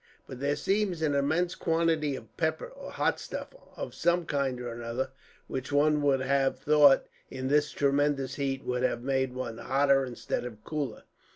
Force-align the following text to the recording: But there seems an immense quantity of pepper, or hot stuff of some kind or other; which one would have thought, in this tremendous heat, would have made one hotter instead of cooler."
But 0.25 0.39
there 0.39 0.55
seems 0.55 1.03
an 1.03 1.13
immense 1.13 1.53
quantity 1.53 2.15
of 2.15 2.35
pepper, 2.35 2.65
or 2.65 2.89
hot 2.89 3.19
stuff 3.19 3.49
of 3.77 3.93
some 3.93 4.25
kind 4.25 4.59
or 4.59 4.81
other; 4.81 5.11
which 5.45 5.71
one 5.71 6.01
would 6.01 6.21
have 6.21 6.57
thought, 6.57 7.05
in 7.29 7.49
this 7.49 7.69
tremendous 7.69 8.33
heat, 8.33 8.63
would 8.65 8.81
have 8.81 9.03
made 9.03 9.33
one 9.35 9.59
hotter 9.59 10.03
instead 10.03 10.43
of 10.43 10.63
cooler." 10.63 11.03